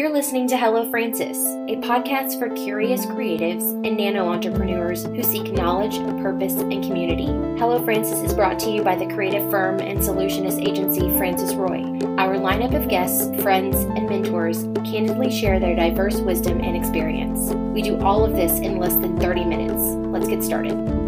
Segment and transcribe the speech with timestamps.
[0.00, 5.52] You're listening to Hello Francis, a podcast for curious creatives and nano entrepreneurs who seek
[5.52, 7.26] knowledge, purpose, and community.
[7.58, 11.82] Hello Francis is brought to you by the creative firm and solutionist agency Francis Roy.
[12.16, 17.52] Our lineup of guests, friends, and mentors candidly share their diverse wisdom and experience.
[17.74, 19.82] We do all of this in less than 30 minutes.
[19.82, 20.99] Let's get started.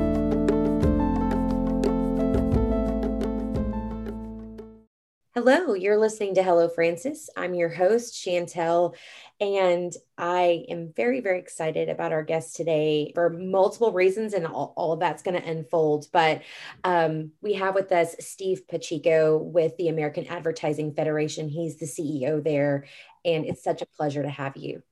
[5.45, 7.29] Hello, you're listening to Hello Francis.
[7.36, 8.95] I'm your host, Chantel,
[9.40, 14.72] and I am very, very excited about our guest today for multiple reasons, and all,
[14.76, 16.07] all of that's going to unfold.
[16.12, 16.43] But
[16.84, 21.48] um, we have with us Steve Pacheco with the American Advertising Federation.
[21.48, 22.86] He's the CEO there,
[23.25, 24.84] and it's such a pleasure to have you.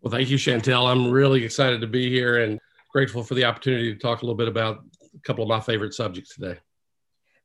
[0.00, 0.90] Well, thank you, Chantel.
[0.90, 2.58] I'm really excited to be here and
[2.90, 4.82] grateful for the opportunity to talk a little bit about
[5.14, 6.58] a couple of my favorite subjects today.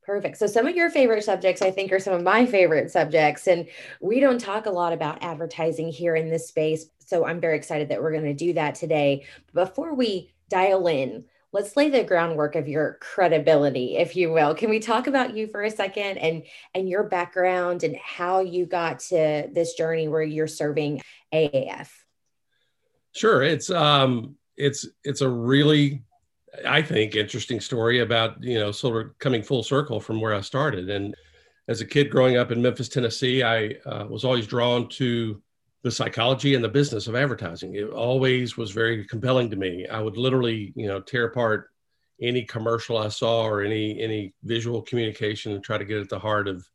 [0.04, 0.36] Perfect.
[0.36, 3.46] So, some of your favorite subjects, I think, are some of my favorite subjects.
[3.46, 3.66] And
[4.00, 6.86] we don't talk a lot about advertising here in this space.
[6.98, 9.26] So, I'm very excited that we're going to do that today.
[9.54, 14.54] Before we dial in, let's lay the groundwork of your credibility, if you will.
[14.54, 16.42] Can we talk about you for a second and,
[16.74, 21.00] and your background and how you got to this journey where you're serving
[21.32, 21.88] AAF?
[23.12, 23.42] Sure.
[23.42, 26.02] It's, um, it's, it's a really
[26.66, 30.40] I think, interesting story about, you know, sort of coming full circle from where I
[30.40, 30.90] started.
[30.90, 31.14] And
[31.68, 35.40] as a kid growing up in Memphis, Tennessee, I uh, was always drawn to
[35.82, 37.74] the psychology and the business of advertising.
[37.74, 39.86] It always was very compelling to me.
[39.86, 41.70] I would literally, you know, tear apart
[42.20, 46.18] any commercial I saw or any any visual communication and try to get at the
[46.18, 46.66] heart of,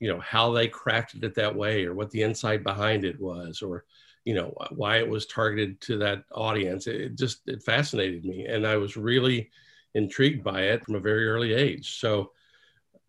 [0.00, 3.62] you know, how they crafted it that way or what the insight behind it was
[3.62, 3.84] or
[4.24, 8.66] you know why it was targeted to that audience it just it fascinated me and
[8.66, 9.50] i was really
[9.94, 11.98] intrigued by it from a very early age.
[11.98, 12.32] So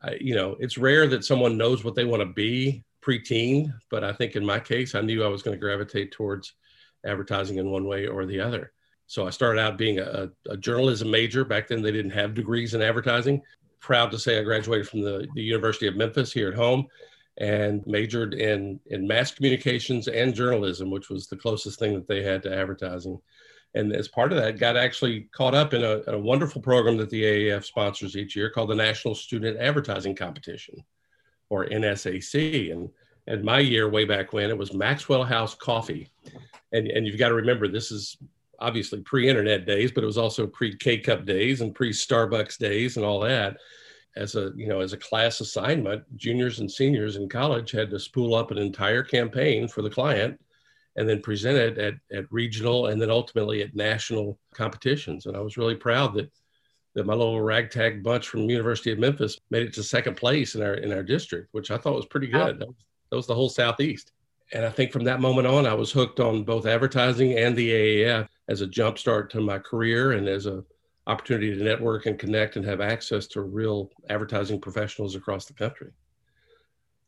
[0.02, 4.04] I, you know it's rare that someone knows what they want to be preteen but
[4.04, 6.54] i think in my case i knew i was going to gravitate towards
[7.06, 8.72] advertising in one way or the other.
[9.08, 11.46] So i started out being a, a journalism major.
[11.46, 13.42] Back then they didn't have degrees in advertising.
[13.80, 16.88] Proud to say i graduated from the, the university of memphis here at home
[17.38, 22.24] and majored in in mass communications and journalism, which was the closest thing that they
[22.24, 23.20] had to advertising.
[23.76, 27.10] And as part of that, got actually caught up in a, a wonderful program that
[27.10, 30.76] the AAF sponsors each year called the National Student Advertising Competition,
[31.50, 32.72] or NSAC.
[32.72, 32.90] And
[33.26, 36.12] and my year way back when it was Maxwell House Coffee,
[36.72, 38.18] and and you've got to remember this is
[38.60, 43.20] obviously pre-internet days, but it was also pre-K cup days and pre-Starbucks days and all
[43.20, 43.58] that
[44.16, 48.00] as a you know as a class assignment juniors and seniors in college had to
[48.00, 50.40] spool up an entire campaign for the client
[50.96, 55.26] and then present it at, at regional and then ultimately at national competitions.
[55.26, 56.32] And i was really proud that
[56.96, 60.62] that my little ragtag bunch from university of memphis made it to second place in
[60.62, 62.60] our in our district which i thought was pretty good.
[62.60, 62.76] That was,
[63.10, 64.12] that was the whole southeast.
[64.52, 67.72] And i think from that moment on i was hooked on both advertising and the
[67.72, 70.64] aaf as a jumpstart to my career and as a
[71.08, 75.92] opportunity to network and connect and have access to real advertising professionals across the country.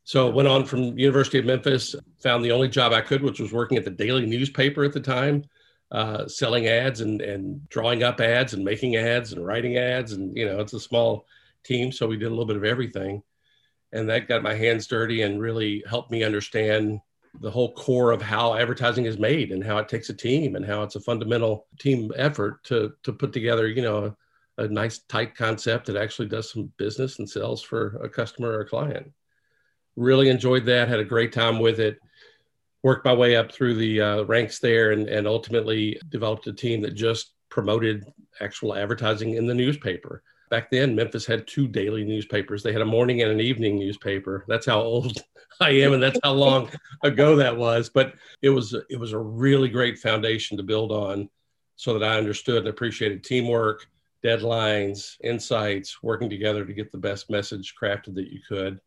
[0.04, 3.52] So went on from University of Memphis, found the only job I could, which was
[3.52, 5.44] working at the daily newspaper at the time,
[5.90, 10.12] uh, selling ads and, and drawing up ads and making ads and writing ads.
[10.12, 11.26] And, you know, it's a small
[11.64, 11.90] team.
[11.90, 13.22] So we did a little bit of everything.
[13.92, 17.00] And that got my hands dirty and really helped me understand
[17.40, 20.64] the whole core of how advertising is made and how it takes a team and
[20.64, 24.14] how it's a fundamental team effort to to put together you know
[24.58, 28.50] a, a nice tight concept that actually does some business and sells for a customer
[28.50, 29.12] or a client.
[29.96, 31.98] Really enjoyed that had a great time with it.
[32.82, 36.82] Worked my way up through the uh, ranks there and, and ultimately developed a team
[36.82, 38.04] that just promoted
[38.40, 42.62] actual advertising in the newspaper back then memphis had two daily newspapers.
[42.62, 44.44] They had a morning and an evening newspaper.
[44.48, 45.18] That's how old
[45.60, 46.68] i am and that's how long
[47.02, 47.88] ago that was.
[47.88, 51.28] But it was it was a really great foundation to build on
[51.78, 53.86] so that i understood and appreciated teamwork
[54.24, 58.80] deadlines insights working together to get the best message crafted that you could.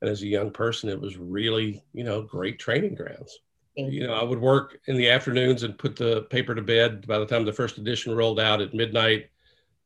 [0.00, 3.40] And as a young person it was really you know great training grounds.
[3.76, 7.06] You know i would work in the afternoons and put the paper to bed.
[7.06, 9.30] By the time the first edition rolled out at midnight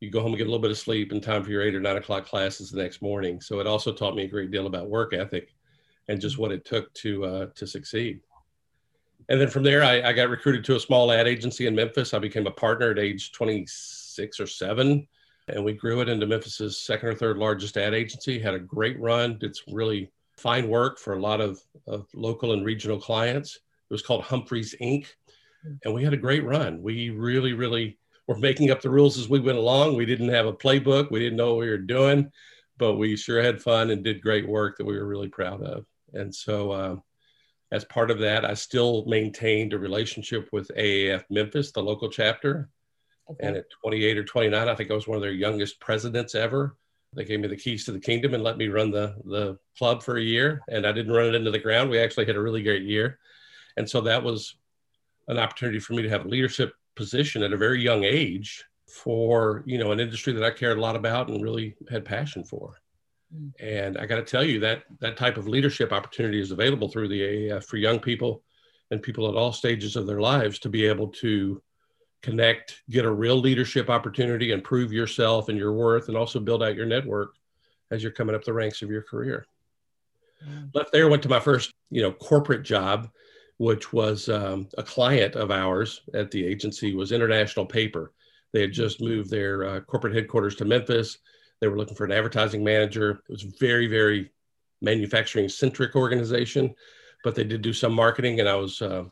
[0.04, 1.74] you go home and get a little bit of sleep in time for your eight
[1.74, 3.40] or nine o'clock classes the next morning.
[3.40, 5.54] So it also taught me a great deal about work ethic
[6.08, 8.20] and just what it took to uh, to succeed.
[9.28, 12.12] And then from there, I, I, got recruited to a small ad agency in Memphis.
[12.12, 15.08] I became a partner at age 26 or seven,
[15.48, 18.38] and we grew it into Memphis's second or third largest ad agency.
[18.38, 22.66] Had a great run, did really fine work for a lot of, of local and
[22.66, 23.56] regional clients.
[23.56, 25.06] It was called Humphreys Inc.
[25.84, 26.82] And we had a great run.
[26.82, 27.96] We really, really
[28.26, 29.96] were making up the rules as we went along.
[29.96, 31.10] We didn't have a playbook.
[31.10, 32.30] We didn't know what we were doing,
[32.78, 35.84] but we sure had fun and did great work that we were really proud of.
[36.14, 36.96] And so uh,
[37.72, 42.70] as part of that, I still maintained a relationship with AAF Memphis, the local chapter.
[43.30, 43.46] Okay.
[43.46, 46.76] And at 28 or 29, I think I was one of their youngest presidents ever.
[47.14, 50.02] They gave me the keys to the kingdom and let me run the, the club
[50.02, 50.62] for a year.
[50.68, 51.90] And I didn't run it into the ground.
[51.90, 53.18] We actually had a really great year.
[53.76, 54.56] And so that was
[55.28, 59.62] an opportunity for me to have a leadership position at a very young age for,
[59.66, 62.80] you know, an industry that I cared a lot about and really had passion for.
[63.34, 63.52] Mm.
[63.60, 67.08] And I got to tell you that that type of leadership opportunity is available through
[67.08, 68.42] the AAF for young people
[68.90, 71.60] and people at all stages of their lives to be able to
[72.22, 76.62] connect, get a real leadership opportunity, and prove yourself and your worth, and also build
[76.62, 77.34] out your network
[77.90, 79.46] as you're coming up the ranks of your career.
[80.46, 80.74] Mm.
[80.74, 83.10] Left there, went to my first, you know, corporate job,
[83.58, 88.12] which was um, a client of ours at the agency was International Paper.
[88.52, 91.18] They had just moved their uh, corporate headquarters to Memphis
[91.64, 93.22] they were looking for an advertising manager.
[93.26, 94.30] It was very, very
[94.82, 96.74] manufacturing centric organization,
[97.22, 99.04] but they did do some marketing, and I was uh,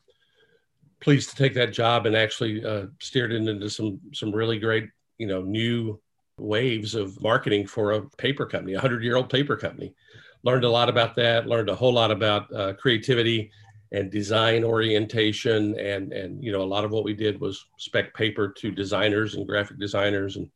[1.00, 4.88] pleased to take that job and actually uh, steered it into some some really great,
[5.16, 5.98] you know, new
[6.36, 9.94] waves of marketing for a paper company, a hundred year old paper company.
[10.42, 11.46] Learned a lot about that.
[11.46, 13.50] Learned a whole lot about uh, creativity
[13.92, 18.14] and design orientation, and and you know, a lot of what we did was spec
[18.14, 20.50] paper to designers and graphic designers and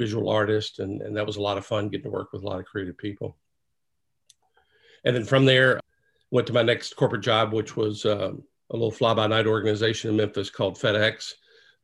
[0.00, 2.46] visual artists and, and that was a lot of fun getting to work with a
[2.46, 3.36] lot of creative people.
[5.04, 5.78] And then from there,
[6.30, 10.10] went to my next corporate job, which was um, a little fly by night organization
[10.10, 11.32] in Memphis called FedEx.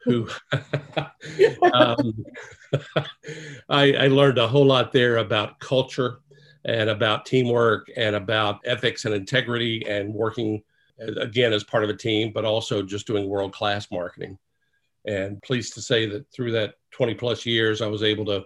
[0.04, 0.28] Who
[1.72, 2.24] um,
[3.68, 6.20] I, I learned a whole lot there about culture
[6.64, 10.62] and about teamwork and about ethics and integrity and working
[10.98, 14.38] again as part of a team, but also just doing world class marketing.
[15.06, 18.44] And pleased to say that through that 20 plus years, I was able to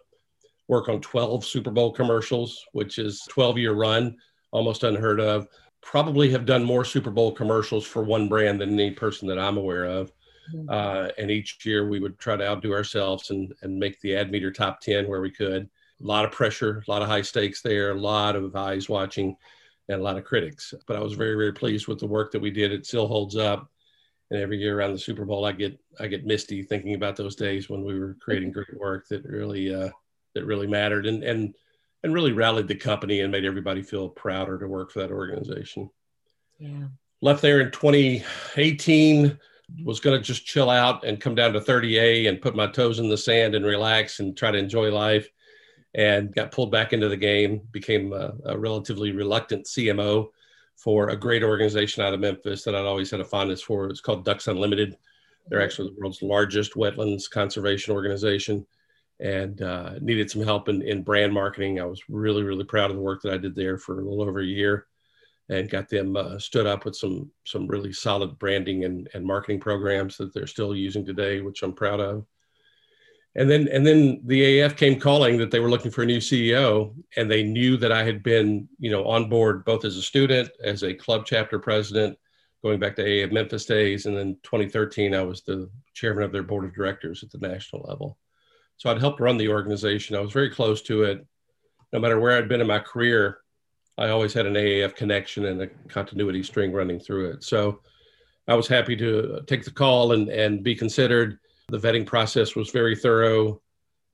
[0.68, 4.16] work on 12 Super Bowl commercials, which is 12 year run,
[4.52, 5.48] almost unheard of.
[5.80, 9.56] Probably have done more Super Bowl commercials for one brand than any person that I'm
[9.56, 10.12] aware of.
[10.54, 10.68] Mm-hmm.
[10.68, 14.30] Uh, and each year we would try to outdo ourselves and, and make the ad
[14.30, 15.68] meter top 10 where we could.
[16.02, 19.36] A lot of pressure, a lot of high stakes there, a lot of eyes watching,
[19.90, 20.72] and a lot of critics.
[20.86, 22.72] But I was very, very pleased with the work that we did.
[22.72, 23.70] It still holds up
[24.30, 27.34] and every year around the Super Bowl, I get I get misty thinking about those
[27.34, 29.90] days when we were creating great work that really uh,
[30.34, 31.54] that really mattered and and
[32.02, 35.90] and really rallied the company and made everybody feel prouder to work for that organization.
[36.58, 36.86] Yeah.
[37.20, 39.38] Left there in 2018,
[39.84, 42.98] was going to just chill out and come down to 30A and put my toes
[42.98, 45.28] in the sand and relax and try to enjoy life.
[45.94, 50.28] And got pulled back into the game, became a, a relatively reluctant CMO
[50.76, 53.88] for a great organization out of Memphis that I'd always had a fondness for.
[53.88, 54.96] It's called Ducks Unlimited.
[55.48, 58.64] They're actually the world's largest wetlands conservation organization
[59.18, 61.80] and uh, needed some help in, in brand marketing.
[61.80, 64.22] I was really, really proud of the work that I did there for a little
[64.22, 64.86] over a year
[65.50, 69.60] and got them uh, stood up with some some really solid branding and, and marketing
[69.60, 72.24] programs that they're still using today, which I'm proud of
[73.36, 76.18] and then and then the AAF came calling that they were looking for a new
[76.18, 80.02] CEO, and they knew that I had been you know on board both as a
[80.02, 82.18] student, as a club chapter president,
[82.62, 86.42] going back to AAF Memphis days, and then 2013 I was the chairman of their
[86.42, 88.18] board of directors at the national level.
[88.78, 90.16] So I'd helped run the organization.
[90.16, 91.24] I was very close to it.
[91.92, 93.38] No matter where I'd been in my career,
[93.98, 97.44] I always had an AAF connection and a continuity string running through it.
[97.44, 97.82] So
[98.48, 101.38] I was happy to take the call and and be considered
[101.70, 103.60] the vetting process was very thorough.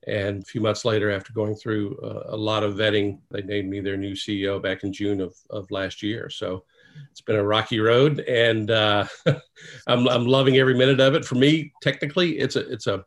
[0.07, 3.69] And a few months later, after going through uh, a lot of vetting, they named
[3.69, 6.29] me their new CEO back in June of, of last year.
[6.29, 6.63] So
[7.11, 9.05] it's been a rocky road, and uh,
[9.87, 11.25] I'm, I'm loving every minute of it.
[11.25, 13.05] For me, technically, it's a it's a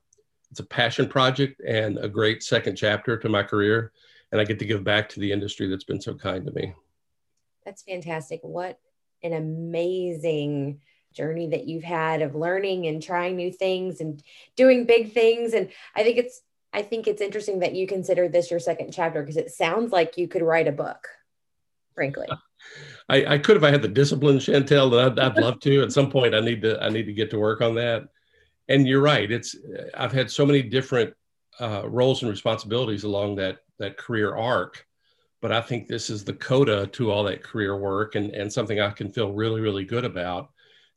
[0.51, 3.93] it's a passion project and a great second chapter to my career,
[4.33, 6.75] and I get to give back to the industry that's been so kind to me.
[7.65, 8.41] That's fantastic!
[8.43, 8.79] What
[9.23, 10.81] an amazing
[11.13, 14.23] journey that you've had of learning and trying new things and
[14.57, 15.55] doing big things.
[15.55, 19.23] And i think it's i think it's interesting that you consider this your second chapter
[19.23, 21.09] because it sounds like you could write a book
[21.95, 22.27] frankly.
[23.09, 25.83] I, I could if i had the discipline chantel that I'd, I'd love to.
[25.83, 28.09] At some point i need to i need to get to work on that.
[28.69, 29.31] And you're right.
[29.31, 29.57] It's
[29.95, 31.15] i've had so many different
[31.59, 34.87] uh, roles and responsibilities along that that career arc.
[35.43, 38.81] But i think this is the coda to all that career work and, and something
[38.81, 40.51] i can feel really really good about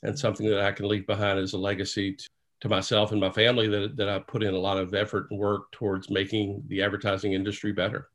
[0.04, 2.30] and something that I can leave behind as a legacy to,
[2.62, 5.40] to myself and my family that, that I put in a lot of effort and
[5.40, 8.10] work towards making the advertising industry better.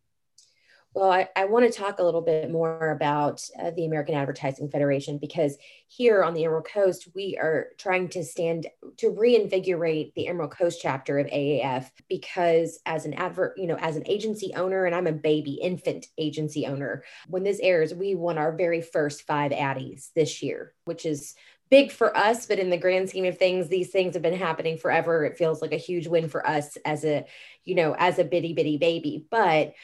[0.95, 4.71] Well, I, I want to talk a little bit more about uh, the American Advertising
[4.71, 8.67] Federation because here on the Emerald Coast, we are trying to stand
[8.97, 13.97] to reinvigorate the Emerald Coast chapter of AAF because as an advert, you know, as
[13.97, 18.39] an agency owner, and I'm a baby infant agency owner, when this airs, we won
[18.39, 21.35] our very first five Addies this year, which is
[21.71, 24.79] big for us, but in the grand scheme of things, these things have been happening
[24.79, 25.25] forever.
[25.25, 27.27] It feels like a huge win for us as a,
[27.65, 29.27] you know, as a bitty bitty baby.
[29.31, 29.75] But,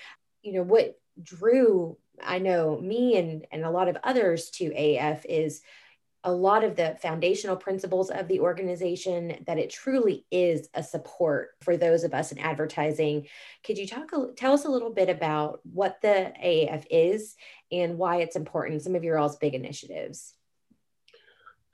[0.42, 5.24] you know, what drew I know me and and a lot of others to AF
[5.26, 5.62] is
[6.26, 11.50] a lot of the foundational principles of the organization that it truly is a support
[11.60, 13.26] for those of us in advertising.
[13.62, 17.36] Could you talk tell us a little bit about what the AAF is
[17.70, 20.34] and why it's important some of your all's big initiatives?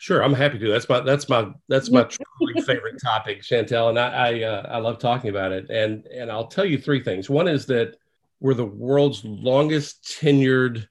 [0.00, 0.68] Sure, I'm happy to.
[0.70, 4.78] That's my that's my that's my truly favorite topic, Chantel, and I I, uh, I
[4.78, 5.68] love talking about it.
[5.68, 7.28] And and I'll tell you three things.
[7.28, 7.96] One is that
[8.40, 10.86] we're the world's longest tenured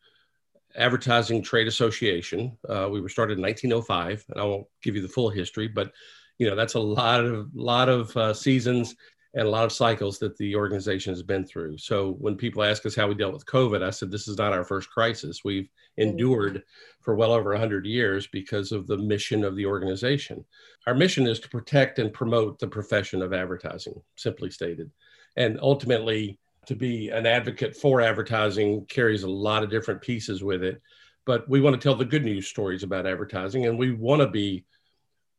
[0.76, 2.56] advertising trade association.
[2.70, 5.92] Uh, we were started in 1905, and I won't give you the full history, but
[6.38, 8.96] you know that's a lot of lot of uh, seasons
[9.36, 11.78] and a lot of cycles that the organization has been through.
[11.78, 14.54] So when people ask us how we dealt with COVID, I said this is not
[14.54, 15.44] our first crisis.
[15.44, 16.10] We've mm-hmm.
[16.10, 16.64] endured
[17.02, 20.44] for well over 100 years because of the mission of the organization.
[20.88, 24.90] Our mission is to protect and promote the profession of advertising, simply stated.
[25.38, 30.64] And ultimately, to be an advocate for advertising carries a lot of different pieces with
[30.64, 30.82] it.
[31.26, 34.28] But we want to tell the good news stories about advertising, and we want to
[34.28, 34.66] be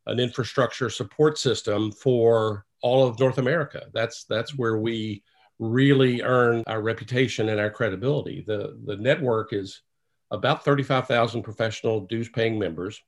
[0.06, 3.86] an infrastructure support system for all of North America.
[3.92, 5.22] That's that's where we
[5.58, 8.44] really earn our reputation and our credibility.
[8.46, 9.82] The the network is
[10.32, 13.00] about 35,000 professional dues paying members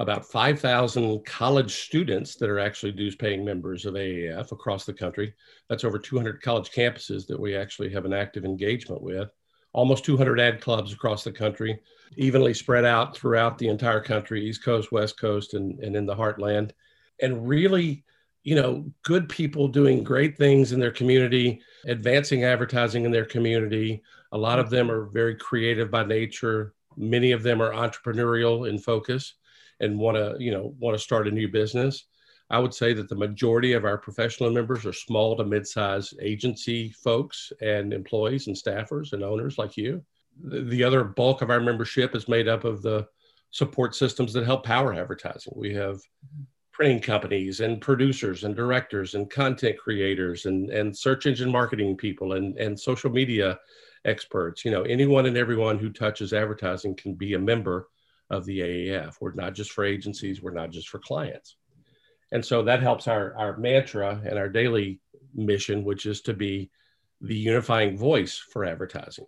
[0.00, 5.34] about 5,000 college students that are actually dues paying members of AAF across the country.
[5.68, 9.28] That's over 200 college campuses that we actually have an active engagement with.
[9.74, 11.78] Almost 200 ad clubs across the country,
[12.16, 16.16] evenly spread out throughout the entire country, East Coast, West Coast, and, and in the
[16.16, 16.70] heartland.
[17.20, 18.02] And really,
[18.42, 24.02] you know, good people doing great things in their community, advancing advertising in their community.
[24.32, 26.74] A lot of them are very creative by nature.
[26.96, 29.34] Many of them are entrepreneurial in focus
[29.80, 32.04] and want to you know want to start a new business
[32.50, 36.90] i would say that the majority of our professional members are small to mid-sized agency
[36.90, 40.02] folks and employees and staffers and owners like you
[40.44, 43.06] the, the other bulk of our membership is made up of the
[43.50, 45.98] support systems that help power advertising we have
[46.72, 52.34] printing companies and producers and directors and content creators and, and search engine marketing people
[52.34, 53.58] and, and social media
[54.06, 57.86] experts you know anyone and everyone who touches advertising can be a member
[58.30, 59.16] of the AAF.
[59.20, 61.56] We're not just for agencies, we're not just for clients.
[62.32, 65.00] And so that helps our, our mantra and our daily
[65.34, 66.70] mission, which is to be
[67.20, 69.26] the unifying voice for advertising.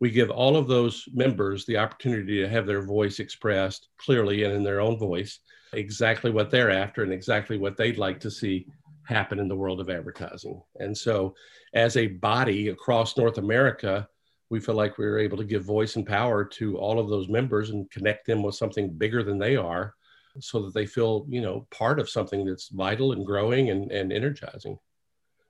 [0.00, 4.52] We give all of those members the opportunity to have their voice expressed clearly and
[4.52, 5.38] in their own voice,
[5.72, 8.66] exactly what they're after and exactly what they'd like to see
[9.06, 10.60] happen in the world of advertising.
[10.80, 11.34] And so,
[11.74, 14.08] as a body across North America,
[14.50, 17.28] we feel like we are able to give voice and power to all of those
[17.28, 19.94] members and connect them with something bigger than they are
[20.40, 24.12] so that they feel you know part of something that's vital and growing and, and
[24.12, 24.78] energizing.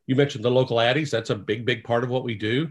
[0.07, 1.11] You mentioned the local addies.
[1.11, 2.71] That's a big big part of what we do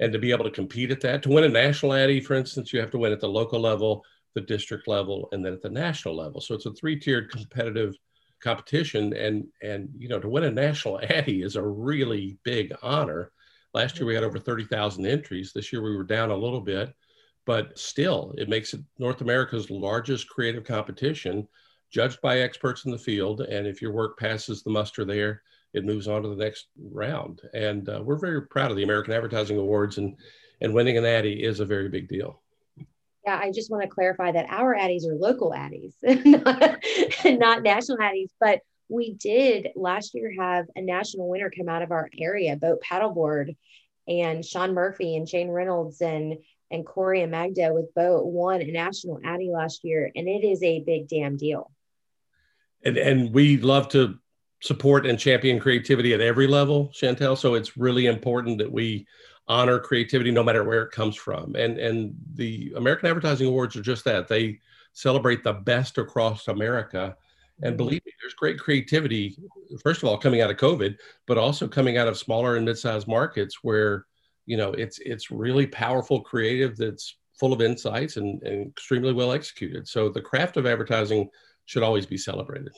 [0.00, 2.72] and to be able to compete at that to win a national addy for instance
[2.72, 5.68] you have to win at the local level the district level and then at the
[5.68, 7.94] national level so it's a three-tiered competitive
[8.42, 13.30] competition and and you know to win a national addy is a really big honor
[13.74, 15.52] Last year we had over 30,000 entries.
[15.52, 16.94] This year we were down a little bit,
[17.46, 21.48] but still it makes it North America's largest creative competition
[21.90, 23.40] judged by experts in the field.
[23.40, 25.42] And if your work passes the muster there,
[25.72, 27.40] it moves on to the next round.
[27.54, 30.16] And uh, we're very proud of the American Advertising Awards and,
[30.60, 32.40] and winning an Addy is a very big deal.
[33.24, 37.98] Yeah, I just want to clarify that our Addies are local Addies, not, not national
[37.98, 38.30] Addies.
[38.40, 42.80] But we did last year have a national winner come out of our area, BOTE
[42.82, 43.56] paddleboard,
[44.08, 46.38] and Sean Murphy and Shane Reynolds and
[46.70, 50.62] and Corey and Magda with BOTE won a national Addy last year, and it is
[50.62, 51.70] a big damn deal.
[52.84, 54.18] And and we love to
[54.62, 57.36] support and champion creativity at every level, Chantel.
[57.36, 59.06] So it's really important that we
[59.48, 61.54] honor creativity no matter where it comes from.
[61.56, 64.28] And and the American Advertising Awards are just that.
[64.28, 64.60] They
[64.92, 67.16] celebrate the best across America
[67.62, 67.76] and mm-hmm.
[67.76, 69.36] believe me, there's great creativity,
[69.82, 73.08] first of all, coming out of COVID, but also coming out of smaller and mid-sized
[73.08, 74.06] markets where,
[74.46, 79.32] you know, it's it's really powerful creative that's full of insights and, and extremely well
[79.32, 79.86] executed.
[79.88, 81.28] So the craft of advertising
[81.66, 82.72] should always be celebrated.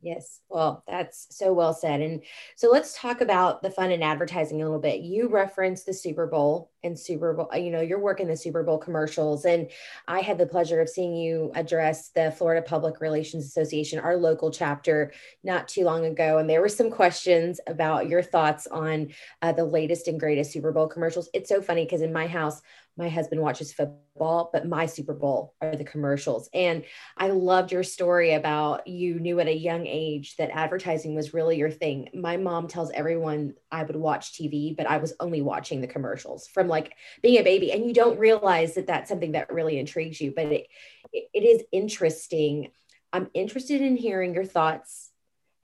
[0.00, 0.40] Yes.
[0.48, 2.00] Well, that's so well said.
[2.00, 2.22] And
[2.54, 5.00] so let's talk about the fun in advertising a little bit.
[5.00, 8.78] You referenced the Super Bowl and Super Bowl, you know, you're working the Super Bowl
[8.78, 9.44] commercials.
[9.44, 9.68] And
[10.06, 14.52] I had the pleasure of seeing you address the Florida Public Relations Association, our local
[14.52, 15.12] chapter,
[15.42, 16.38] not too long ago.
[16.38, 19.08] And there were some questions about your thoughts on
[19.42, 21.28] uh, the latest and greatest Super Bowl commercials.
[21.34, 22.62] It's so funny because in my house,
[22.98, 26.50] my husband watches football, but my Super Bowl are the commercials.
[26.52, 26.84] And
[27.16, 31.56] I loved your story about you knew at a young age that advertising was really
[31.56, 32.08] your thing.
[32.12, 36.48] My mom tells everyone I would watch TV, but I was only watching the commercials
[36.48, 37.70] from like being a baby.
[37.70, 40.66] And you don't realize that that's something that really intrigues you, but it,
[41.12, 42.72] it is interesting.
[43.12, 45.07] I'm interested in hearing your thoughts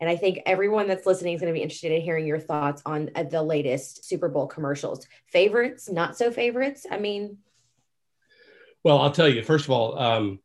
[0.00, 2.82] and I think everyone that's listening is going to be interested in hearing your thoughts
[2.84, 5.06] on uh, the latest Super Bowl commercials.
[5.26, 6.86] Favorites, not so favorites?
[6.90, 7.38] I mean,
[8.82, 10.40] well, I'll tell you, first of all, um,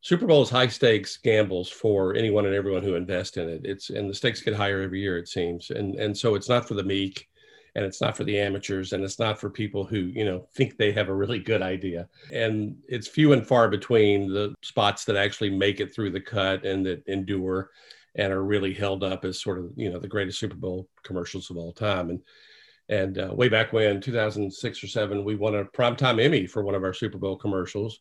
[0.00, 3.62] Super Bowl is high stakes gambles for anyone and everyone who invest in it.
[3.64, 5.70] It's and the stakes get higher every year, it seems.
[5.70, 7.28] And and so it's not for the meek
[7.74, 10.76] and it's not for the amateurs and it's not for people who, you know, think
[10.76, 12.08] they have a really good idea.
[12.32, 16.64] And it's few and far between the spots that actually make it through the cut
[16.64, 17.70] and that endure
[18.16, 21.50] and are really held up as sort of you know the greatest Super Bowl commercials
[21.50, 22.10] of all time.
[22.10, 22.20] And
[22.88, 26.74] and uh, way back when 2006 or seven, we won a primetime Emmy for one
[26.74, 28.00] of our Super Bowl commercials.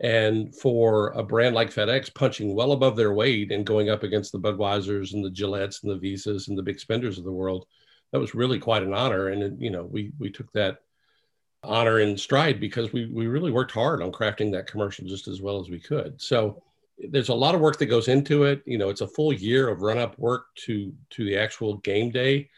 [0.00, 4.32] And for a brand like FedEx punching well above their weight and going up against
[4.32, 7.66] the Budweisers and the Gillettes and the Visas and the big spenders of the world,
[8.10, 9.28] that was really quite an honor.
[9.28, 10.78] And it, you know, we we took that
[11.62, 15.40] honor in stride because we we really worked hard on crafting that commercial just as
[15.40, 16.20] well as we could.
[16.20, 16.62] So
[17.10, 18.62] there's a lot of work that goes into it.
[18.66, 22.10] You know, it's a full year of run up work to to the actual game
[22.10, 22.48] day.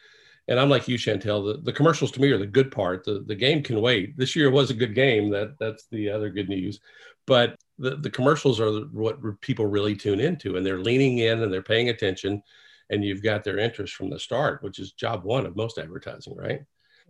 [0.46, 1.54] And I'm like you, Chantel.
[1.54, 3.04] The, the commercials to me are the good part.
[3.04, 4.16] The the game can wait.
[4.16, 5.30] This year was a good game.
[5.30, 6.80] That that's the other good news.
[7.26, 11.52] But the, the commercials are what people really tune into, and they're leaning in and
[11.52, 12.42] they're paying attention,
[12.90, 16.36] and you've got their interest from the start, which is job one of most advertising,
[16.36, 16.60] right?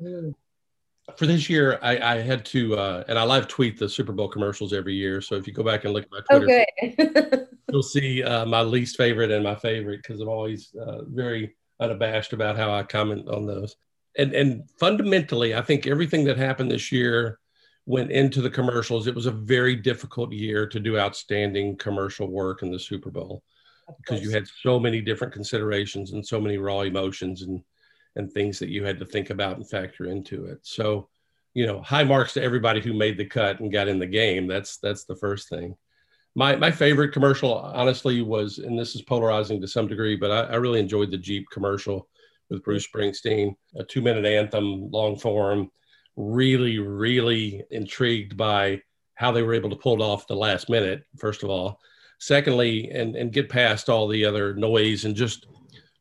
[0.00, 0.34] Mm
[1.16, 4.28] for this year, I, I had to, uh, and I live tweet the Super Bowl
[4.28, 5.20] commercials every year.
[5.20, 6.66] So if you go back and look at my oh, Twitter,
[6.98, 11.54] oh, you'll see uh, my least favorite and my favorite because I'm always uh, very
[11.80, 13.76] unabashed about how I comment on those.
[14.16, 17.40] And and fundamentally, I think everything that happened this year
[17.86, 19.06] went into the commercials.
[19.06, 23.42] It was a very difficult year to do outstanding commercial work in the Super Bowl
[23.98, 27.62] because you had so many different considerations and so many raw emotions and
[28.16, 30.58] and things that you had to think about and factor into it.
[30.62, 31.08] So,
[31.54, 34.46] you know, high marks to everybody who made the cut and got in the game.
[34.46, 35.76] That's that's the first thing.
[36.34, 40.52] My my favorite commercial, honestly, was, and this is polarizing to some degree, but I,
[40.52, 42.08] I really enjoyed the Jeep commercial
[42.50, 45.70] with Bruce Springsteen, a two minute anthem, long form.
[46.16, 48.80] Really, really intrigued by
[49.14, 51.04] how they were able to pull it off the last minute.
[51.18, 51.80] First of all,
[52.18, 55.46] secondly, and and get past all the other noise and just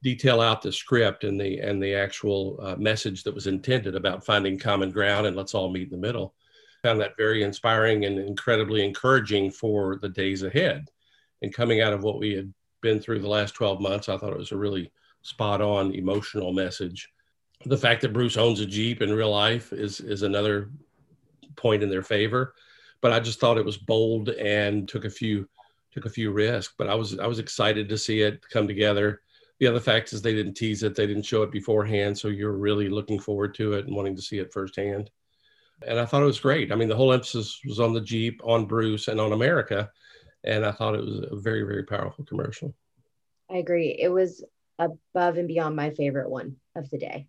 [0.04, 4.26] detail out the script and the and the actual uh, message that was intended about
[4.26, 6.36] finding common ground and let's all meet in the middle.
[6.84, 10.90] Found that very inspiring and incredibly encouraging for the days ahead.
[11.42, 14.34] And coming out of what we had been through the last 12 months, I thought
[14.34, 17.10] it was a really spot on emotional message.
[17.66, 20.70] The fact that Bruce owns a Jeep in real life is is another
[21.56, 22.54] point in their favor.
[23.00, 25.48] But I just thought it was bold and took a few
[25.94, 26.74] took a few risks.
[26.78, 29.22] But I was I was excited to see it come together
[29.60, 32.54] the other fact is they didn't tease it, they didn't show it beforehand, so you're
[32.54, 35.10] really looking forward to it and wanting to see it firsthand.
[35.88, 36.72] And I thought it was great.
[36.72, 39.92] I mean, the whole emphasis was on the Jeep, on Bruce, and on America,
[40.44, 42.74] and I thought it was a very, very powerful commercial.
[43.50, 43.98] I agree.
[44.00, 44.44] It was
[44.80, 47.28] above and beyond my favorite one of the day.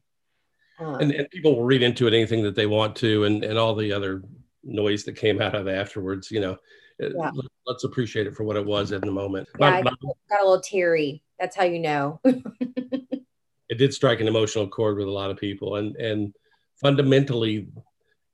[0.79, 3.59] Um, and, and people will read into it anything that they want to, and and
[3.59, 4.23] all the other
[4.65, 6.31] noise that came out of afterwards.
[6.31, 6.57] You know,
[6.99, 7.31] yeah.
[7.67, 9.49] let's appreciate it for what it was in the moment.
[9.59, 12.21] Yeah, my, I got, got a little teary that's how you know.
[12.25, 16.35] it did strike an emotional chord with a lot of people, and and
[16.81, 17.69] fundamentally,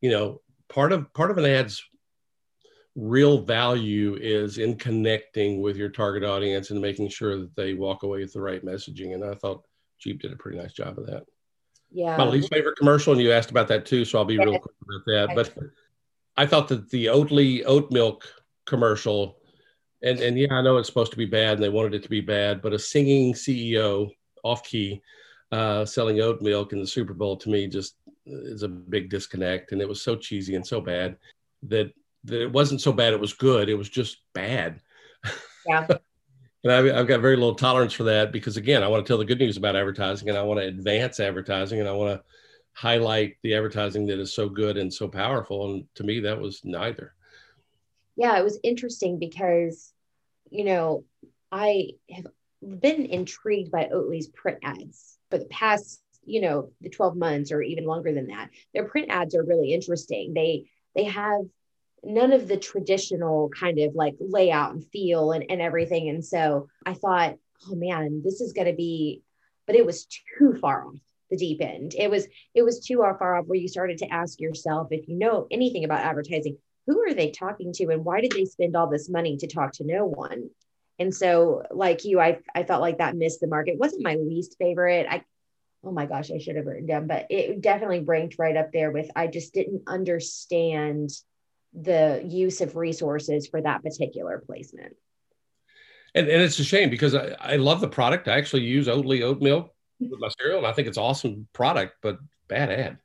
[0.00, 1.82] you know, part of part of an ad's
[2.96, 8.02] real value is in connecting with your target audience and making sure that they walk
[8.02, 9.14] away with the right messaging.
[9.14, 9.64] And I thought
[9.98, 11.24] Jeep did a pretty nice job of that.
[11.92, 12.16] Yeah.
[12.16, 14.74] My least favorite commercial, and you asked about that too, so I'll be real quick
[14.82, 15.34] about that.
[15.34, 15.52] But
[16.36, 18.28] I thought that the Oatly oat milk
[18.66, 19.39] commercial
[20.02, 22.08] and and yeah, I know it's supposed to be bad, and they wanted it to
[22.08, 24.10] be bad, but a singing CEO
[24.42, 25.02] off key
[25.52, 29.72] uh, selling oat milk in the Super Bowl to me just is a big disconnect,
[29.72, 31.16] and it was so cheesy and so bad
[31.64, 31.92] that
[32.24, 33.68] that it wasn't so bad; it was good.
[33.68, 34.80] It was just bad.
[35.66, 35.86] Yeah.
[36.64, 39.18] and I've, I've got very little tolerance for that because again, I want to tell
[39.18, 42.24] the good news about advertising, and I want to advance advertising, and I want to
[42.72, 45.72] highlight the advertising that is so good and so powerful.
[45.72, 47.14] And to me, that was neither
[48.20, 49.94] yeah, it was interesting because,
[50.50, 51.04] you know,
[51.50, 52.26] I have
[52.60, 57.62] been intrigued by Oatly's print ads for the past, you know, the 12 months or
[57.62, 58.50] even longer than that.
[58.74, 60.34] Their print ads are really interesting.
[60.34, 61.46] They they have
[62.04, 66.10] none of the traditional kind of like layout and feel and, and everything.
[66.10, 67.36] And so I thought,
[67.70, 69.22] oh man, this is gonna be,
[69.66, 70.06] but it was
[70.36, 71.94] too far off the deep end.
[71.94, 75.16] It was it was too far off where you started to ask yourself if you
[75.16, 78.88] know anything about advertising, who are they talking to and why did they spend all
[78.88, 80.50] this money to talk to no one?
[80.98, 83.68] And so, like you, I, I felt like that missed the mark.
[83.68, 85.06] It wasn't my least favorite.
[85.08, 85.24] I,
[85.82, 88.90] oh my gosh, I should have written down, but it definitely ranked right up there
[88.90, 91.10] with I just didn't understand
[91.72, 94.94] the use of resources for that particular placement.
[96.14, 98.28] And, and it's a shame because I, I love the product.
[98.28, 101.96] I actually use Oatly oat milk with my cereal, and I think it's awesome product,
[102.02, 102.98] but bad ad.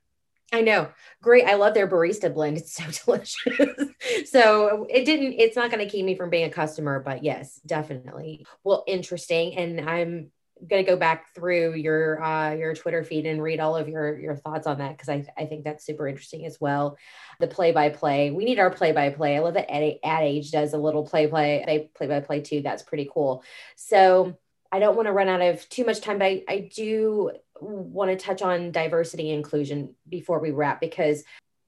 [0.54, 0.90] I know.
[1.22, 1.46] Great.
[1.46, 2.58] I love their barista blend.
[2.58, 4.30] It's so delicious.
[4.30, 7.60] so it didn't, it's not going to keep me from being a customer, but yes,
[7.66, 8.46] definitely.
[8.64, 9.56] Well, interesting.
[9.58, 10.32] And I'm
[10.66, 14.18] going to go back through your, uh, your Twitter feed and read all of your,
[14.18, 14.98] your thoughts on that.
[14.98, 16.98] Cause I, I think that's super interesting as well.
[17.40, 19.36] The play by play, we need our play by play.
[19.36, 22.62] I love that Ad Age does a little play play, play by play too.
[22.62, 23.44] That's pretty cool.
[23.76, 24.38] So
[24.72, 27.32] I don't want to run out of too much time, but I, I do
[27.62, 31.24] want to touch on diversity and inclusion before we wrap because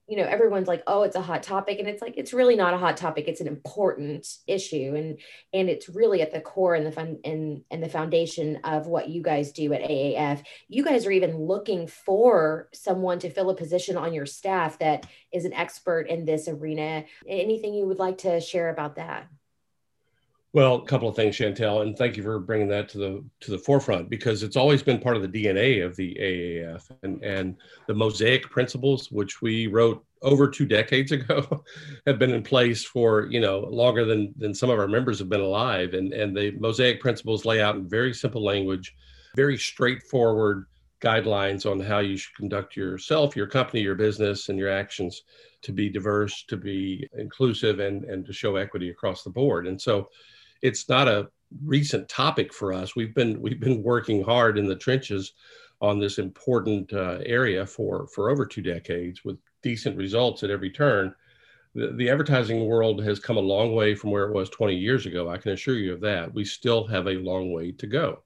[0.08, 2.72] you know everyone's like oh it's a hot topic and it's like it's really not
[2.72, 5.20] a hot topic it's an important issue and
[5.52, 9.10] and it's really at the core and the fun and and the foundation of what
[9.10, 13.54] you guys do at AAF you guys are even looking for someone to fill a
[13.54, 17.04] position on your staff that is an expert in this arena.
[17.26, 19.28] Anything you would like to share about that
[20.54, 23.50] well, a couple of things, Chantel, and thank you for bringing that to the to
[23.50, 27.56] the forefront because it's always been part of the DNA of the AAF and and
[27.86, 31.64] the mosaic principles, which we wrote over two decades ago,
[32.06, 35.28] have been in place for you know longer than than some of our members have
[35.28, 38.96] been alive, and and the mosaic principles lay out in very simple language,
[39.36, 40.64] very straightforward
[41.02, 45.22] guidelines on how you should conduct yourself, your company, your business, and your actions
[45.60, 49.78] to be diverse, to be inclusive, and and to show equity across the board, and
[49.78, 50.08] so
[50.62, 51.28] it's not a
[51.64, 52.94] recent topic for us.
[52.94, 55.32] We've been we've been working hard in the trenches
[55.80, 60.70] on this important uh, area for for over two decades with decent results at every
[60.70, 61.14] turn.
[61.74, 65.06] The, the advertising world has come a long way from where it was 20 years
[65.06, 65.28] ago.
[65.28, 66.32] I can assure you of that.
[66.32, 68.22] We still have a long way to go,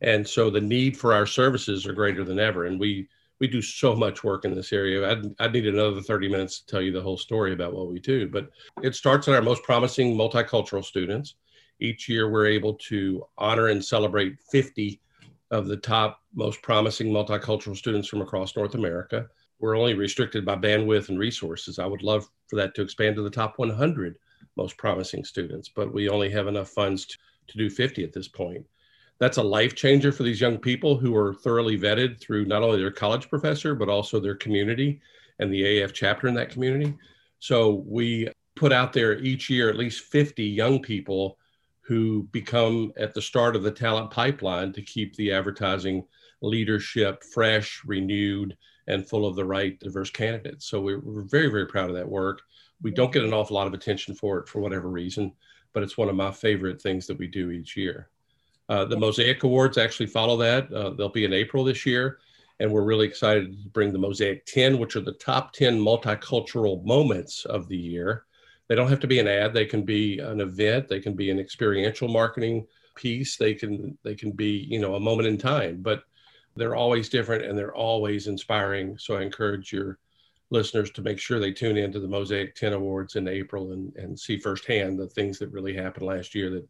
[0.00, 2.66] and so the need for our services are greater than ever.
[2.66, 3.08] And we
[3.40, 5.10] we do so much work in this area.
[5.10, 7.98] I'd, I'd need another 30 minutes to tell you the whole story about what we
[7.98, 8.50] do, but
[8.82, 11.36] it starts in our most promising multicultural students
[11.80, 15.00] each year, we're able to honor and celebrate 50
[15.50, 19.26] of the top most promising multicultural students from across North America.
[19.58, 21.78] We're only restricted by bandwidth and resources.
[21.78, 24.16] I would love for that to expand to the top 100
[24.56, 28.28] most promising students, but we only have enough funds to, to do 50 at this
[28.28, 28.64] point.
[29.18, 32.78] That's a life changer for these young people who are thoroughly vetted through not only
[32.78, 35.00] their college professor, but also their community
[35.40, 36.94] and the AAF chapter in that community.
[37.38, 41.38] So we put out there each year at least 50 young people
[41.90, 46.06] who become at the start of the talent pipeline to keep the advertising
[46.40, 50.66] leadership fresh, renewed, and full of the right diverse candidates.
[50.66, 52.42] So we're, very, very proud of that work.
[52.80, 55.32] We don't get an awful lot of attention for it for whatever reason,
[55.72, 58.08] but it's one of my favorite things that we do each year.
[58.68, 60.72] Uh, the Mosaic Awards actually follow that.
[60.72, 62.18] Uh, they'll be in April this year.
[62.60, 66.84] And we're really excited to bring the Mosaic 10, which are the top 10 multicultural
[66.84, 68.26] moments of the year.
[68.70, 69.52] They don't have to be an ad.
[69.52, 70.86] They can be an event.
[70.86, 73.36] They can be an experiential marketing piece.
[73.36, 75.82] They can they can be you know a moment in time.
[75.82, 76.04] But
[76.54, 78.96] they're always different and they're always inspiring.
[78.96, 79.98] So I encourage your
[80.50, 84.18] listeners to make sure they tune into the Mosaic 10 Awards in April and, and
[84.18, 86.68] see firsthand the things that really happened last year that,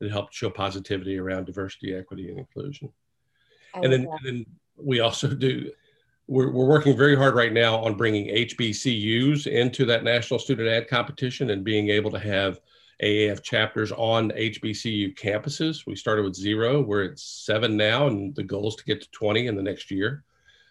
[0.00, 2.92] that helped show positivity around diversity, equity, and inclusion.
[3.74, 5.70] And then, and then we also do
[6.28, 10.86] we're, we're working very hard right now on bringing HBCUs into that national student ad
[10.86, 12.60] competition and being able to have
[13.02, 15.86] AAF chapters on HBCU campuses.
[15.86, 19.10] We started with zero, we're at seven now, and the goal is to get to
[19.10, 20.22] 20 in the next year.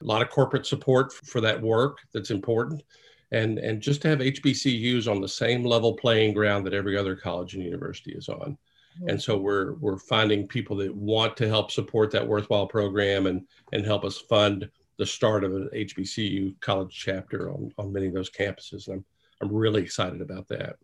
[0.01, 2.83] A lot of corporate support for that work that's important.
[3.31, 7.15] And, and just to have HBCUs on the same level playing ground that every other
[7.15, 8.57] college and university is on.
[8.99, 9.09] Mm-hmm.
[9.09, 13.45] And so we're we're finding people that want to help support that worthwhile program and
[13.73, 18.13] and help us fund the start of an HBCU college chapter on, on many of
[18.13, 18.87] those campuses.
[18.87, 20.77] And I'm, I'm really excited about that.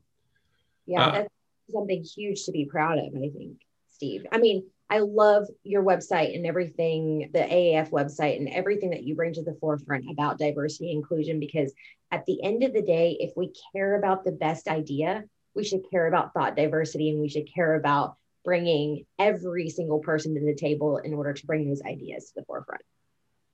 [0.86, 1.34] Yeah, uh, that's
[1.72, 4.26] something huge to be proud of, I think, Steve.
[4.32, 9.16] I mean, I love your website and everything, the AAF website and everything that you
[9.16, 11.74] bring to the forefront about diversity inclusion, because
[12.12, 15.24] at the end of the day, if we care about the best idea,
[15.56, 20.36] we should care about thought diversity and we should care about bringing every single person
[20.36, 22.82] to the table in order to bring those ideas to the forefront.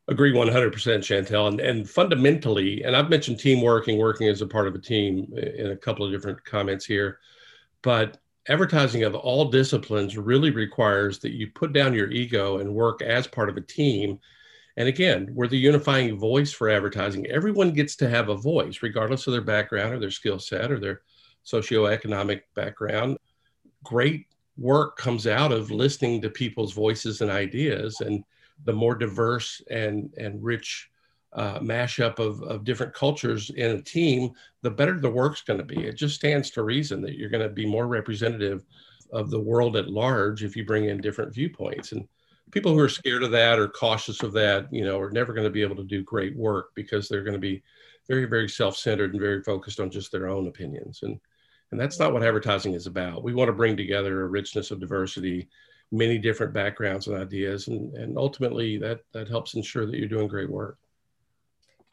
[0.09, 1.47] Agree 100%, Chantel.
[1.47, 5.31] And, and fundamentally, and I've mentioned teamwork and working as a part of a team
[5.37, 7.19] in a couple of different comments here,
[7.83, 8.17] but
[8.47, 13.27] advertising of all disciplines really requires that you put down your ego and work as
[13.27, 14.19] part of a team.
[14.77, 17.27] And again, we're the unifying voice for advertising.
[17.27, 20.79] Everyone gets to have a voice, regardless of their background or their skill set or
[20.79, 21.01] their
[21.45, 23.19] socioeconomic background.
[23.83, 24.25] Great
[24.57, 28.01] work comes out of listening to people's voices and ideas.
[28.01, 28.23] And
[28.65, 30.89] the more diverse and, and rich
[31.33, 35.65] uh, mashup of, of different cultures in a team, the better the work's going to
[35.65, 35.85] be.
[35.85, 38.65] It just stands to reason that you're going to be more representative
[39.11, 41.91] of the world at large if you bring in different viewpoints.
[41.91, 42.07] And
[42.51, 45.45] people who are scared of that or cautious of that, you know, are never going
[45.45, 47.61] to be able to do great work because they're going to be
[48.07, 51.01] very, very self-centered and very focused on just their own opinions.
[51.03, 51.19] And
[51.71, 53.23] and that's not what advertising is about.
[53.23, 55.49] We want to bring together a richness of diversity,
[55.91, 60.27] many different backgrounds and ideas, and, and ultimately that that helps ensure that you're doing
[60.27, 60.77] great work.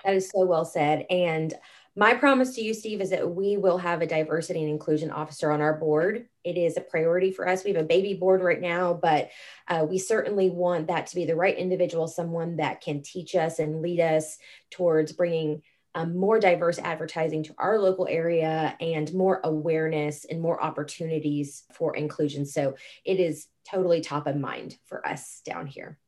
[0.04, 1.06] That is so well said.
[1.10, 1.54] And
[1.98, 5.50] my promise to you, Steve, is that we will have a diversity and inclusion officer
[5.50, 6.26] on our board.
[6.44, 7.64] It is a priority for us.
[7.64, 9.30] We have a baby board right now, but
[9.66, 13.58] uh, we certainly want that to be the right individual, someone that can teach us
[13.58, 14.36] and lead us
[14.70, 15.62] towards bringing
[15.94, 21.96] um, more diverse advertising to our local area and more awareness and more opportunities for
[21.96, 22.44] inclusion.
[22.44, 25.98] So it is totally top of mind for us down here.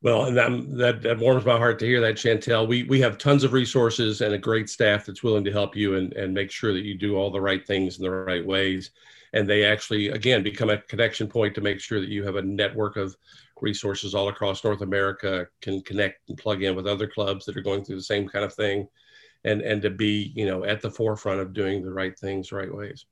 [0.00, 0.36] Well, and
[0.78, 2.68] that, that, warms my heart to hear that, Chantel.
[2.68, 5.96] We we have tons of resources and a great staff that's willing to help you
[5.96, 8.92] and, and make sure that you do all the right things in the right ways.
[9.32, 12.42] And they actually, again, become a connection point to make sure that you have a
[12.42, 13.16] network of
[13.60, 17.62] resources all across North America, can connect and plug in with other clubs that are
[17.62, 18.86] going through the same kind of thing,
[19.44, 22.72] and and to be you know at the forefront of doing the right things, right
[22.72, 23.04] ways.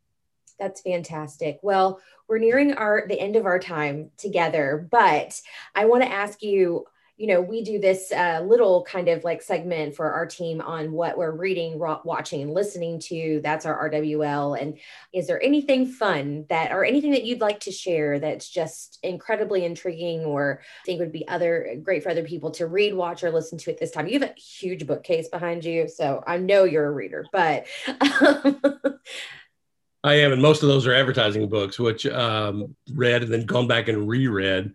[0.58, 1.58] That's fantastic.
[1.62, 5.40] Well, we're nearing our the end of our time together, but
[5.74, 9.40] I want to ask you you know, we do this uh, little kind of like
[9.40, 13.40] segment for our team on what we're reading, watching, and listening to.
[13.42, 14.60] That's our RWL.
[14.60, 14.78] And
[15.14, 19.64] is there anything fun that, or anything that you'd like to share that's just incredibly
[19.64, 23.56] intriguing or think would be other great for other people to read, watch, or listen
[23.58, 24.06] to at this time?
[24.06, 27.66] You have a huge bookcase behind you, so I know you're a reader, but.
[30.06, 33.66] I am, and most of those are advertising books, which um, read and then gone
[33.66, 34.72] back and reread.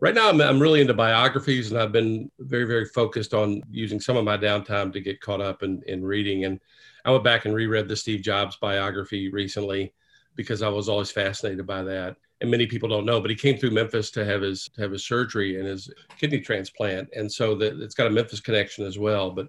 [0.00, 4.00] Right now, I'm, I'm really into biographies, and I've been very, very focused on using
[4.00, 6.46] some of my downtime to get caught up in, in reading.
[6.46, 6.58] And
[7.04, 9.94] I went back and reread the Steve Jobs biography recently
[10.34, 12.16] because I was always fascinated by that.
[12.40, 14.90] And many people don't know, but he came through Memphis to have his to have
[14.90, 18.98] his surgery and his kidney transplant, and so that it's got a Memphis connection as
[18.98, 19.30] well.
[19.30, 19.46] But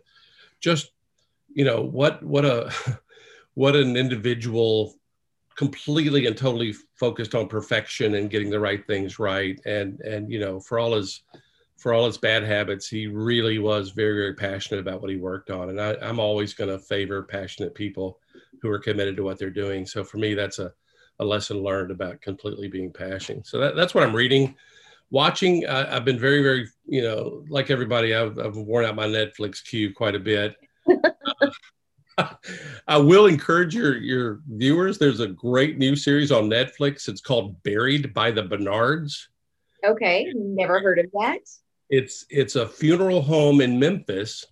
[0.60, 0.92] just
[1.52, 2.72] you know what what a
[3.56, 4.94] what an individual
[5.56, 9.60] completely and totally focused on perfection and getting the right things right.
[9.66, 11.24] And and you know for all his
[11.78, 15.50] for all his bad habits he really was very very passionate about what he worked
[15.50, 15.70] on.
[15.70, 18.20] And I, i'm always going to favor passionate people
[18.62, 19.86] who are committed to what they're doing.
[19.86, 20.72] So for me that's a,
[21.20, 23.46] a lesson learned about completely being passionate.
[23.46, 24.56] So that, that's what i'm reading.
[25.12, 29.06] Watching uh, i've been very very you know like everybody I've, I've worn out my
[29.06, 30.56] netflix queue quite a bit.
[30.88, 31.12] uh,
[32.88, 34.98] I will encourage your your viewers.
[34.98, 37.08] There's a great new series on Netflix.
[37.08, 39.30] It's called Buried by the Bernards.
[39.86, 41.40] Okay, never heard of that.
[41.90, 44.46] It's it's a funeral home in Memphis.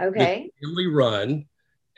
[0.00, 0.50] Okay.
[0.62, 1.46] Family run,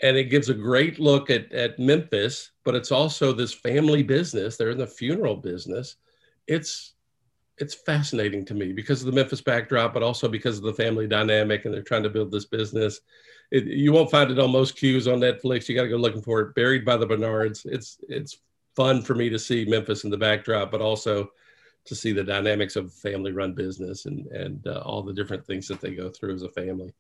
[0.03, 4.57] and it gives a great look at at Memphis, but it's also this family business.
[4.57, 5.97] They're in the funeral business.
[6.47, 6.95] It's
[7.59, 11.07] it's fascinating to me because of the Memphis backdrop, but also because of the family
[11.07, 13.01] dynamic, and they're trying to build this business
[13.51, 15.69] it, you won't find it on most queues on Netflix.
[15.69, 16.55] You got to go looking for it.
[16.55, 17.65] Buried by the Bernards.
[17.65, 18.39] It's it's
[18.77, 21.31] fun for me to see Memphis in the backdrop, but also
[21.85, 25.81] to see the dynamics of family-run business and and uh, all the different things that
[25.81, 26.93] they go through as a family.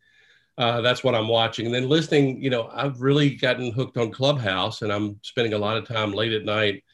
[0.56, 1.66] Uh, that's what I'm watching.
[1.66, 5.58] And then listening, you know, I've really gotten hooked on Clubhouse, and I'm spending a
[5.58, 6.84] lot of time late at night.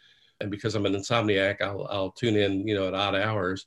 [0.40, 3.66] And because I'm an insomniac, I'll I'll tune in, you know, at odd hours.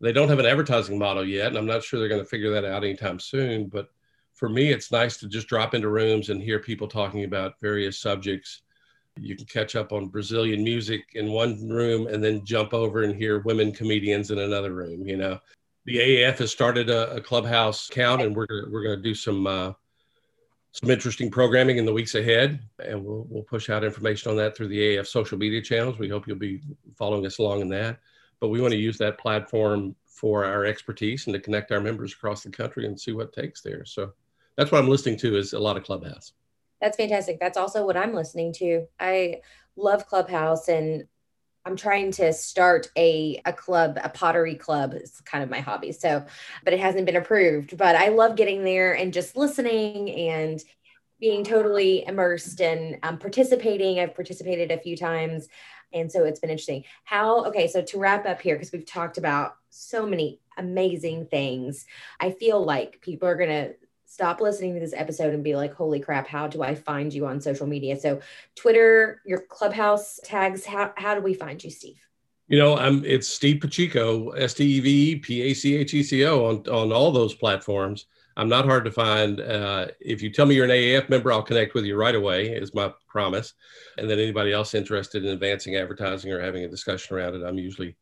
[0.00, 2.50] They don't have an advertising model yet, and I'm not sure they're going to figure
[2.52, 3.68] that out anytime soon.
[3.68, 3.88] But
[4.34, 7.98] for me, it's nice to just drop into rooms and hear people talking about various
[7.98, 8.62] subjects.
[9.18, 13.14] You can catch up on Brazilian music in one room and then jump over and
[13.14, 15.06] hear women comedians in another room.
[15.06, 15.38] You know,
[15.84, 19.46] the AAF has started a, a clubhouse count, and we're we're going to do some
[19.46, 19.72] uh,
[20.72, 24.56] some interesting programming in the weeks ahead, and we'll we'll push out information on that
[24.56, 25.98] through the AF social media channels.
[25.98, 26.60] We hope you'll be
[26.96, 27.98] following us along in that.
[28.38, 32.12] But we want to use that platform for our expertise and to connect our members
[32.12, 33.84] across the country and see what takes there.
[33.84, 34.12] So
[34.56, 36.32] that's what I'm listening to is a lot of Clubhouse.
[36.80, 37.38] That's fantastic.
[37.40, 38.86] That's also what I'm listening to.
[38.98, 39.40] I
[39.76, 41.04] love Clubhouse and
[41.64, 44.94] I'm trying to start a a club, a pottery club.
[44.94, 45.92] It's kind of my hobby.
[45.92, 46.24] So,
[46.64, 47.76] but it hasn't been approved.
[47.76, 50.62] But I love getting there and just listening and
[51.20, 54.00] being totally immersed and um, participating.
[54.00, 55.48] I've participated a few times.
[55.92, 56.84] And so it's been interesting.
[57.04, 61.84] How, okay, so to wrap up here, because we've talked about so many amazing things,
[62.18, 63.74] I feel like people are going to
[64.10, 67.26] stop listening to this episode and be like, holy crap, how do I find you
[67.26, 67.96] on social media?
[67.96, 68.20] So,
[68.56, 72.00] Twitter, your clubhouse tags, how, how do we find you, Steve?
[72.48, 75.94] You know, I'm it's Steve Pacheco, S T E V E P A C H
[75.94, 78.06] E C O on, on all those platforms.
[78.36, 79.40] I'm not hard to find.
[79.40, 82.48] Uh, if you tell me you're an AAF member, I'll connect with you right away,
[82.48, 83.54] is my promise.
[83.96, 87.58] And then anybody else interested in advancing advertising or having a discussion around it, I'm
[87.58, 87.96] usually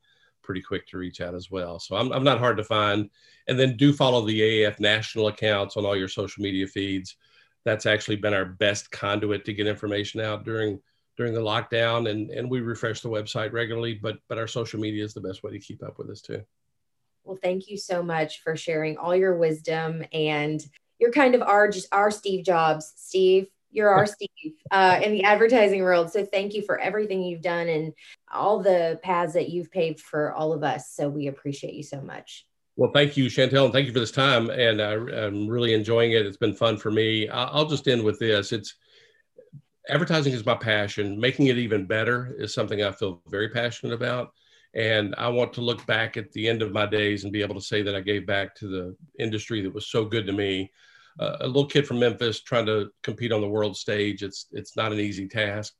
[0.48, 1.78] pretty quick to reach out as well.
[1.78, 3.10] So I'm, I'm not hard to find.
[3.48, 7.16] And then do follow the AAF national accounts on all your social media feeds.
[7.66, 10.80] That's actually been our best conduit to get information out during
[11.18, 12.08] during the lockdown.
[12.08, 15.42] And, and we refresh the website regularly, but but our social media is the best
[15.42, 16.42] way to keep up with us too.
[17.24, 20.64] Well, thank you so much for sharing all your wisdom and
[20.98, 22.94] you're kind of our just our Steve Jobs.
[22.96, 24.27] Steve, you're our Steve
[24.70, 26.10] uh, in the advertising world.
[26.10, 27.92] So thank you for everything you've done and
[28.32, 30.92] all the paths that you've paved for all of us.
[30.92, 32.46] So we appreciate you so much.
[32.76, 34.50] Well, thank you, Chantel, and thank you for this time.
[34.50, 36.24] And I, am really enjoying it.
[36.24, 37.28] It's been fun for me.
[37.28, 38.52] I'll just end with this.
[38.52, 38.76] It's
[39.88, 41.18] advertising is my passion.
[41.18, 44.32] Making it even better is something I feel very passionate about.
[44.74, 47.56] And I want to look back at the end of my days and be able
[47.56, 50.70] to say that I gave back to the industry that was so good to me
[51.18, 54.22] a little kid from Memphis trying to compete on the world stage.
[54.22, 55.74] It's it's not an easy task,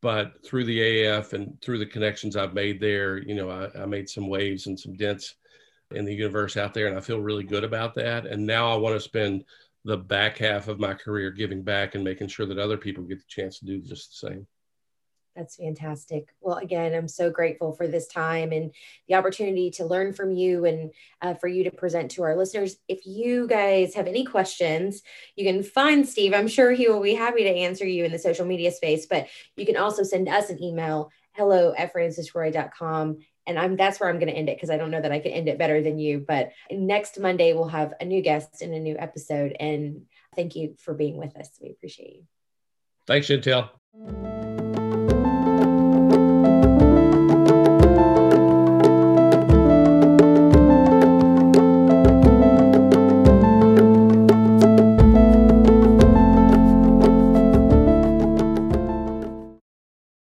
[0.00, 3.86] but through the AAF and through the connections I've made there, you know, I, I
[3.86, 5.36] made some waves and some dents
[5.92, 8.26] in the universe out there, and I feel really good about that.
[8.26, 9.44] And now I want to spend
[9.84, 13.18] the back half of my career giving back and making sure that other people get
[13.18, 14.46] the chance to do just the same.
[15.34, 16.28] That's fantastic.
[16.40, 18.72] Well, again, I'm so grateful for this time and
[19.08, 20.92] the opportunity to learn from you and
[21.22, 22.76] uh, for you to present to our listeners.
[22.86, 25.02] If you guys have any questions,
[25.34, 26.34] you can find Steve.
[26.34, 29.28] I'm sure he will be happy to answer you in the social media space, but
[29.56, 33.16] you can also send us an email hello at francisroy.com
[33.46, 35.18] and I'm that's where I'm going to end it because I don't know that I
[35.18, 36.24] can end it better than you.
[36.26, 39.56] But next Monday we'll have a new guest in a new episode.
[39.58, 40.02] And
[40.36, 41.50] thank you for being with us.
[41.60, 42.22] We appreciate you.
[43.06, 43.70] Thanks, Chantel.